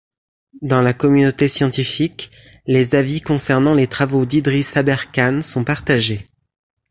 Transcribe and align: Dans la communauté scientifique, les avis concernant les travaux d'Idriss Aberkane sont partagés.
Dans 0.63 0.81
la 0.81 0.95
communauté 0.95 1.47
scientifique, 1.47 2.31
les 2.65 2.95
avis 2.95 3.21
concernant 3.21 3.75
les 3.75 3.85
travaux 3.85 4.25
d'Idriss 4.25 4.75
Aberkane 4.75 5.43
sont 5.43 5.63
partagés. 5.63 6.23